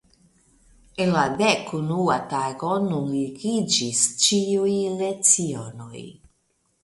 [1.03, 6.05] En la dekunua tago nuligiĝis ĉiuj lecionoj.